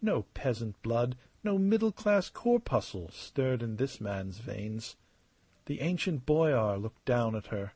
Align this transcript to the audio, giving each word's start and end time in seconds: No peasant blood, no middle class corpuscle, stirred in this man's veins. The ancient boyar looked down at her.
No 0.00 0.22
peasant 0.32 0.80
blood, 0.80 1.14
no 1.44 1.58
middle 1.58 1.92
class 1.92 2.30
corpuscle, 2.30 3.10
stirred 3.10 3.62
in 3.62 3.76
this 3.76 4.00
man's 4.00 4.38
veins. 4.38 4.96
The 5.66 5.82
ancient 5.82 6.24
boyar 6.24 6.78
looked 6.78 7.04
down 7.04 7.36
at 7.36 7.48
her. 7.48 7.74